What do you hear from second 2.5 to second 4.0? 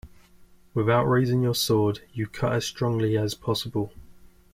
as strongly as possible.